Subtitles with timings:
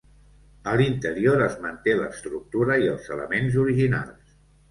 [0.69, 4.35] A l'interior es manté l'estructura i els elements originals.